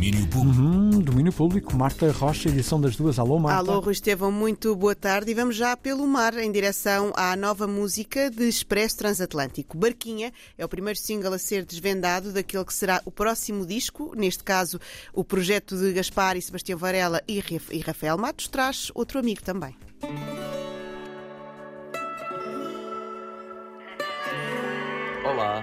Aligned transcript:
Domínio 0.00 0.26
público. 0.28 0.62
Uhum, 0.62 0.90
domínio 1.00 1.32
público. 1.32 1.76
Marta 1.76 2.10
Rocha, 2.10 2.48
edição 2.48 2.80
das 2.80 2.96
duas. 2.96 3.18
Alô, 3.18 3.38
Marta. 3.38 3.58
Alô, 3.58 3.80
Rui 3.80 3.92
Estevão, 3.92 4.32
muito 4.32 4.74
boa 4.74 4.94
tarde. 4.94 5.30
E 5.30 5.34
vamos 5.34 5.56
já 5.56 5.76
pelo 5.76 6.06
mar 6.06 6.38
em 6.38 6.50
direção 6.50 7.12
à 7.14 7.36
nova 7.36 7.66
música 7.66 8.30
de 8.30 8.48
Expresso 8.48 8.96
Transatlântico. 8.96 9.76
Barquinha 9.76 10.32
é 10.56 10.64
o 10.64 10.68
primeiro 10.70 10.98
single 10.98 11.34
a 11.34 11.38
ser 11.38 11.66
desvendado 11.66 12.32
daquele 12.32 12.64
que 12.64 12.72
será 12.72 13.02
o 13.04 13.10
próximo 13.10 13.66
disco. 13.66 14.14
Neste 14.16 14.42
caso, 14.42 14.80
o 15.12 15.22
projeto 15.22 15.76
de 15.76 15.92
Gaspar 15.92 16.34
e 16.34 16.40
Sebastião 16.40 16.78
Varela 16.78 17.22
e 17.28 17.80
Rafael 17.80 18.16
Matos 18.16 18.48
traz 18.48 18.90
outro 18.94 19.18
amigo 19.18 19.42
também. 19.42 19.76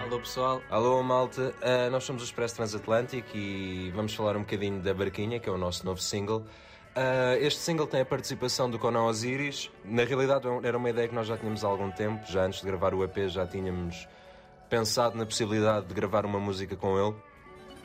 Alô 0.07 0.19
pessoal, 0.19 0.61
alô 0.69 1.03
malta, 1.03 1.53
uh, 1.57 1.91
nós 1.91 2.05
somos 2.05 2.21
o 2.21 2.25
Expresso 2.25 2.55
Transatlântico 2.55 3.35
e 3.35 3.91
vamos 3.93 4.15
falar 4.15 4.37
um 4.37 4.39
bocadinho 4.39 4.79
da 4.79 4.93
Barquinha, 4.93 5.37
que 5.37 5.49
é 5.49 5.51
o 5.51 5.57
nosso 5.57 5.85
novo 5.85 6.01
single. 6.01 6.45
Uh, 6.95 7.35
este 7.41 7.59
single 7.59 7.85
tem 7.85 7.99
a 7.99 8.05
participação 8.05 8.69
do 8.69 8.79
Conan 8.79 9.03
Osiris. 9.03 9.69
Na 9.83 10.05
realidade, 10.05 10.47
é 10.47 10.67
era 10.67 10.77
uma 10.77 10.89
ideia 10.89 11.09
que 11.09 11.13
nós 11.13 11.27
já 11.27 11.37
tínhamos 11.37 11.63
há 11.65 11.67
algum 11.67 11.91
tempo, 11.91 12.25
já 12.25 12.45
antes 12.45 12.61
de 12.61 12.65
gravar 12.65 12.93
o 12.93 13.03
EP, 13.03 13.27
já 13.27 13.45
tínhamos 13.45 14.07
pensado 14.69 15.17
na 15.17 15.25
possibilidade 15.25 15.87
de 15.87 15.93
gravar 15.93 16.25
uma 16.25 16.39
música 16.39 16.77
com 16.77 16.97
ele. 16.97 17.15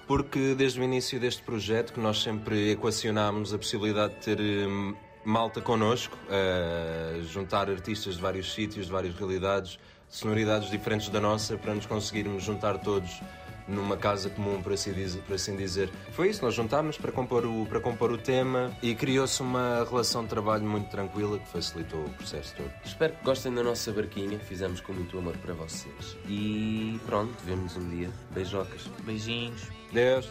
Porque 0.07 0.55
desde 0.55 0.81
o 0.81 0.84
início 0.84 1.19
deste 1.19 1.43
projeto, 1.43 1.93
que 1.93 1.98
nós 1.98 2.23
sempre 2.23 2.70
equacionámos 2.70 3.53
a 3.53 3.59
possibilidade 3.59 4.15
de 4.15 4.20
ter 4.20 4.41
hum, 4.41 4.95
malta 5.25 5.61
connosco, 5.61 6.17
uh, 6.27 7.23
juntar 7.25 7.71
artistas 7.71 8.17
de 8.17 8.21
vários 8.21 8.53
sítios, 8.53 8.87
de 8.87 8.93
várias 8.93 9.15
realidades 9.15 9.79
sonoridades 10.12 10.71
diferentes 10.71 11.09
da 11.09 11.21
nossa 11.21 11.57
para 11.57 11.75
nos 11.75 11.87
conseguirmos 11.87 12.45
juntar 12.45 12.77
todos 12.79 13.21
numa 13.67 13.97
casa 13.97 14.29
comum, 14.29 14.61
por 14.61 14.73
assim 14.73 14.93
dizer. 14.93 15.23
Por 15.23 15.35
assim 15.35 15.57
dizer. 15.57 15.91
Foi 16.12 16.29
isso, 16.29 16.45
nós 16.45 16.55
juntámos 16.55 16.98
para 16.98 17.11
compor 17.11 17.47
o, 17.47 17.65
para 17.67 17.81
compor 17.81 18.12
o 18.12 18.19
tema 18.19 18.71
e 18.83 18.95
criou-se 18.95 19.41
uma 19.41 19.87
relação 19.89 20.23
de 20.23 20.28
trabalho 20.28 20.65
muito 20.65 20.91
tranquila 20.91 21.39
que 21.39 21.48
facilitou 21.48 22.05
o 22.05 22.11
processo 22.11 22.55
todo. 22.56 22.70
Espero 22.84 23.15
que 23.15 23.25
gostem 23.25 23.55
da 23.55 23.62
nossa 23.62 23.91
barquinha, 23.93 24.39
fizemos 24.39 24.81
com 24.81 24.93
muito 24.93 25.17
amor 25.17 25.37
para 25.39 25.55
vocês. 25.55 26.17
E 26.28 27.00
pronto, 27.06 27.34
vemos 27.45 27.77
um 27.77 27.89
dia. 27.89 28.11
Beijocas. 28.31 28.89
Beijinhos. 29.05 29.62
Deus. 29.93 30.28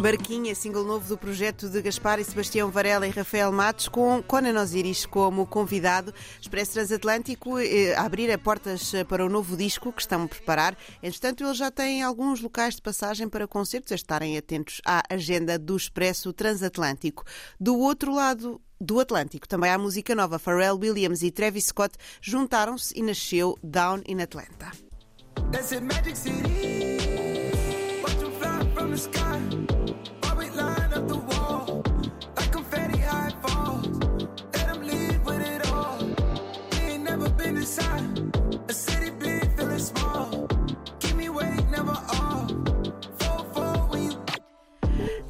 Barquinha, 0.00 0.54
single 0.54 0.84
novo 0.84 1.06
do 1.06 1.18
projeto 1.18 1.68
de 1.68 1.82
Gaspar 1.82 2.18
e 2.18 2.24
Sebastião 2.24 2.70
Varela 2.70 3.06
e 3.06 3.10
Rafael 3.10 3.52
Matos, 3.52 3.86
com 3.86 4.22
Conan 4.22 4.58
Osiris 4.58 5.04
como 5.04 5.46
convidado. 5.46 6.14
Expresso 6.40 6.72
Transatlântico 6.72 7.58
eh, 7.58 7.94
a 7.94 8.06
abrir 8.06 8.36
portas 8.38 8.94
eh, 8.94 9.04
para 9.04 9.26
o 9.26 9.28
novo 9.28 9.58
disco 9.58 9.92
que 9.92 10.00
estão 10.00 10.22
a 10.22 10.26
preparar. 10.28 10.74
Entretanto, 11.02 11.44
eles 11.44 11.58
já 11.58 11.70
têm 11.70 12.02
alguns 12.02 12.40
locais 12.40 12.76
de 12.76 12.80
passagem 12.80 13.28
para 13.28 13.46
concertos, 13.46 13.92
a 13.92 13.94
estarem 13.94 14.38
atentos 14.38 14.80
à 14.86 15.02
agenda 15.10 15.58
do 15.58 15.76
Expresso 15.76 16.32
Transatlântico. 16.32 17.22
Do 17.60 17.78
outro 17.78 18.14
lado 18.14 18.58
do 18.80 19.00
Atlântico. 19.00 19.46
Também 19.46 19.70
há 19.70 19.76
música 19.76 20.14
nova. 20.14 20.38
Pharrell 20.38 20.78
Williams 20.78 21.22
e 21.22 21.30
Travis 21.30 21.66
Scott 21.66 21.98
juntaram-se 22.22 22.98
e 22.98 23.02
nasceu 23.02 23.58
Down 23.62 24.00
in 24.06 24.22
Atlanta. 24.22 24.72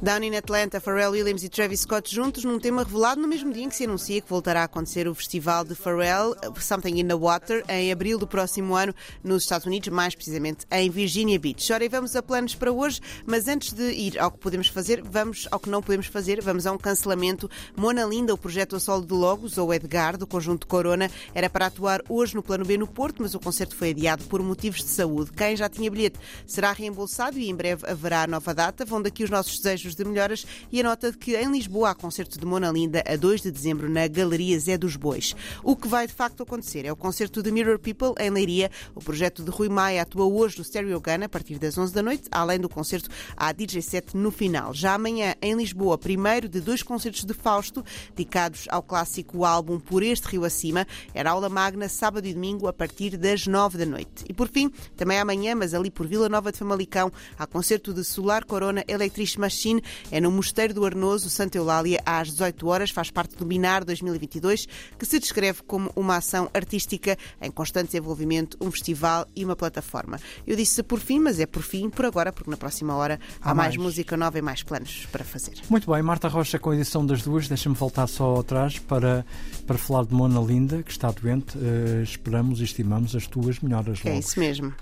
Down 0.03 0.23
in 0.23 0.35
Atlanta, 0.35 0.81
Pharrell 0.81 1.11
Williams 1.11 1.43
e 1.43 1.49
Travis 1.49 1.81
Scott 1.81 2.11
juntos 2.13 2.43
num 2.43 2.57
tema 2.57 2.83
revelado 2.83 3.21
no 3.21 3.27
mesmo 3.27 3.53
dia 3.53 3.65
em 3.65 3.69
que 3.69 3.75
se 3.75 3.83
anuncia 3.83 4.19
que 4.19 4.27
voltará 4.27 4.61
a 4.61 4.63
acontecer 4.63 5.07
o 5.07 5.13
festival 5.13 5.63
de 5.63 5.75
Pharrell, 5.75 6.35
Something 6.59 6.99
in 6.99 7.07
the 7.07 7.13
Water, 7.13 7.63
em 7.69 7.91
abril 7.91 8.17
do 8.17 8.25
próximo 8.25 8.75
ano 8.75 8.95
nos 9.23 9.43
Estados 9.43 9.67
Unidos, 9.67 9.89
mais 9.89 10.15
precisamente 10.15 10.65
em 10.71 10.89
Virginia 10.89 11.37
Beach. 11.37 11.71
Ora, 11.71 11.85
e 11.85 11.87
vamos 11.87 12.15
a 12.15 12.23
planos 12.23 12.55
para 12.55 12.71
hoje, 12.71 12.99
mas 13.27 13.47
antes 13.47 13.73
de 13.73 13.91
ir 13.91 14.19
ao 14.19 14.31
que 14.31 14.39
podemos 14.39 14.69
fazer, 14.69 15.03
vamos 15.03 15.47
ao 15.51 15.59
que 15.59 15.69
não 15.69 15.83
podemos 15.83 16.07
fazer, 16.07 16.41
vamos 16.41 16.65
a 16.65 16.71
um 16.71 16.79
cancelamento. 16.79 17.47
Mona 17.77 18.03
Linda, 18.03 18.33
o 18.33 18.37
projeto 18.39 18.75
a 18.75 18.79
solo 18.79 19.05
de 19.05 19.13
Logos, 19.13 19.59
ou 19.59 19.71
Edgar, 19.71 20.17
do 20.17 20.25
conjunto 20.25 20.65
Corona, 20.65 21.11
era 21.35 21.47
para 21.47 21.67
atuar 21.67 22.01
hoje 22.09 22.33
no 22.33 22.41
Plano 22.41 22.65
B 22.65 22.75
no 22.75 22.87
Porto, 22.87 23.21
mas 23.21 23.35
o 23.35 23.39
concerto 23.39 23.75
foi 23.75 23.91
adiado 23.91 24.23
por 24.23 24.41
motivos 24.41 24.79
de 24.79 24.89
saúde. 24.89 25.31
Quem 25.31 25.55
já 25.55 25.69
tinha 25.69 25.91
bilhete 25.91 26.17
será 26.47 26.71
reembolsado 26.71 27.37
e 27.37 27.47
em 27.47 27.55
breve 27.55 27.87
haverá 27.87 28.25
nova 28.25 28.51
data. 28.51 28.83
Vão 28.83 28.99
daqui 28.99 29.23
os 29.23 29.29
nossos 29.29 29.59
desejos 29.59 29.90
de 29.95 30.03
melhoras 30.05 30.45
e 30.71 30.79
a 30.79 30.83
nota 30.83 31.11
de 31.11 31.17
que 31.17 31.35
em 31.35 31.51
Lisboa 31.51 31.91
há 31.91 31.95
concerto 31.95 32.39
de 32.39 32.45
Mona 32.45 32.71
Linda 32.71 33.03
a 33.07 33.15
2 33.15 33.41
de 33.41 33.51
dezembro 33.51 33.89
na 33.89 34.07
Galeria 34.07 34.59
Zé 34.59 34.77
dos 34.77 34.95
Bois. 34.95 35.35
O 35.63 35.75
que 35.75 35.87
vai 35.87 36.07
de 36.07 36.13
facto 36.13 36.43
acontecer 36.43 36.85
é 36.85 36.91
o 36.91 36.95
concerto 36.95 37.41
de 37.41 37.51
Mirror 37.51 37.79
People 37.79 38.13
em 38.19 38.29
Leiria. 38.29 38.71
O 38.95 38.99
projeto 38.99 39.43
de 39.43 39.49
Rui 39.49 39.69
Maia 39.69 40.01
atua 40.01 40.25
hoje 40.25 40.57
no 40.57 40.63
Stereo 40.63 40.99
Gun 40.99 41.25
a 41.25 41.29
partir 41.29 41.57
das 41.57 41.77
11 41.77 41.93
da 41.93 42.01
noite, 42.01 42.23
além 42.31 42.59
do 42.59 42.69
concerto 42.69 43.09
à 43.35 43.51
DJ 43.51 43.81
set 43.81 44.15
no 44.15 44.31
final. 44.31 44.73
Já 44.73 44.93
amanhã 44.93 45.35
em 45.41 45.55
Lisboa, 45.55 45.97
primeiro 45.97 46.47
de 46.47 46.59
dois 46.59 46.83
concertos 46.83 47.23
de 47.23 47.33
Fausto 47.33 47.83
dedicados 48.15 48.65
ao 48.69 48.83
clássico 48.83 49.45
álbum 49.45 49.79
Por 49.79 50.03
Este 50.03 50.27
Rio 50.27 50.45
Acima. 50.45 50.87
Era 51.13 51.31
aula 51.31 51.49
magna 51.49 51.89
sábado 51.89 52.27
e 52.27 52.33
domingo 52.33 52.67
a 52.67 52.73
partir 52.73 53.17
das 53.17 53.47
9 53.47 53.77
da 53.77 53.85
noite. 53.85 54.25
E 54.27 54.33
por 54.33 54.47
fim, 54.47 54.71
também 54.95 55.19
amanhã, 55.19 55.55
mas 55.55 55.73
ali 55.73 55.89
por 55.89 56.07
Vila 56.07 56.29
Nova 56.29 56.51
de 56.51 56.57
Famalicão, 56.57 57.11
há 57.37 57.45
concerto 57.45 57.93
de 57.93 58.03
Solar 58.03 58.45
Corona 58.45 58.83
Electric 58.87 59.39
Machine 59.39 59.80
é 60.11 60.19
no 60.19 60.31
Mosteiro 60.31 60.73
do 60.73 60.85
Arnoso, 60.85 61.29
Santa 61.29 61.57
Eulália, 61.57 62.01
às 62.05 62.29
18 62.29 62.67
horas. 62.67 62.91
Faz 62.91 63.11
parte 63.11 63.35
do 63.35 63.45
Binar 63.45 63.83
2022, 63.85 64.67
que 64.97 65.05
se 65.05 65.19
descreve 65.19 65.61
como 65.63 65.91
uma 65.95 66.17
ação 66.17 66.49
artística 66.53 67.17
em 67.41 67.51
constante 67.51 67.87
desenvolvimento, 67.87 68.57
um 68.61 68.71
festival 68.71 69.27
e 69.35 69.43
uma 69.43 69.55
plataforma. 69.55 70.19
Eu 70.45 70.55
disse 70.55 70.81
por 70.83 70.99
fim, 70.99 71.19
mas 71.19 71.39
é 71.39 71.45
por 71.45 71.63
fim, 71.63 71.89
por 71.89 72.05
agora, 72.05 72.31
porque 72.31 72.49
na 72.49 72.57
próxima 72.57 72.95
hora 72.95 73.19
há, 73.41 73.51
há 73.51 73.55
mais. 73.55 73.75
mais. 73.75 73.77
música 73.77 74.15
nova 74.17 74.37
e 74.37 74.41
mais 74.41 74.63
planos 74.63 75.07
para 75.11 75.23
fazer. 75.23 75.53
Muito 75.69 75.91
bem, 75.91 76.01
Marta 76.01 76.27
Rocha 76.27 76.59
com 76.59 76.71
a 76.71 76.75
edição 76.75 77.05
das 77.05 77.21
duas. 77.21 77.47
Deixa-me 77.47 77.75
voltar 77.75 78.07
só 78.07 78.35
atrás 78.35 78.79
para, 78.79 79.25
para 79.65 79.77
falar 79.77 80.05
de 80.05 80.13
Mona 80.13 80.39
Linda, 80.39 80.83
que 80.83 80.91
está 80.91 81.11
doente. 81.11 81.57
Uh, 81.57 82.03
esperamos 82.03 82.61
e 82.61 82.63
estimamos 82.63 83.15
as 83.15 83.27
tuas 83.27 83.59
melhoras. 83.59 83.99
É 84.05 84.09
logo. 84.09 84.19
isso 84.19 84.39
mesmo. 84.39 84.73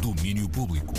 Domínio 0.00 0.48
Público. 0.48 0.92